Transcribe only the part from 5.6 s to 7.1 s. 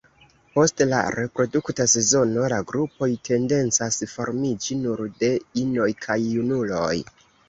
inoj kaj junuloj.